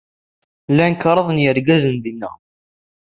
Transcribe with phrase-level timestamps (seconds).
[0.71, 2.21] Llan kraḍ n yergazen din.